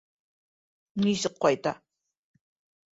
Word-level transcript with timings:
Нисек 1.05 1.37
ҡайта? 1.47 1.77